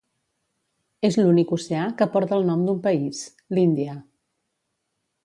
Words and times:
És 1.09 1.17
l'únic 1.19 1.53
oceà 1.57 1.83
que 1.99 2.07
porta 2.15 2.39
el 2.41 2.47
nom 2.47 2.63
d'un 2.71 2.81
país: 2.87 3.21
l'Índia. 3.59 3.95